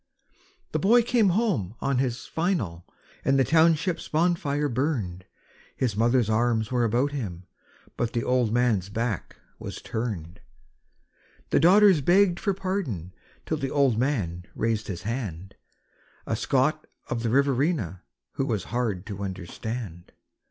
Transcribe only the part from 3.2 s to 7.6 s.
and the township's bonfire burned. His mother's arms were about him;